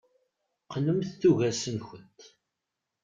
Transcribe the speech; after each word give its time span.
Qqnemt 0.65 1.09
tuggas-nkent. 1.21 2.19